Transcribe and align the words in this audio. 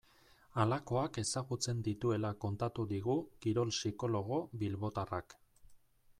Halakoak 0.61 1.19
ezagutzen 1.21 1.83
dituela 1.89 2.33
kontatu 2.47 2.87
digu 2.95 3.19
kirol 3.45 3.75
psikologo 3.77 4.43
bilbotarrak. 4.65 5.39